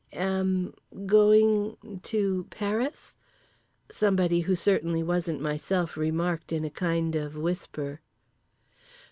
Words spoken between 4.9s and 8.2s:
wasn't myself remarked in a kind of whisper.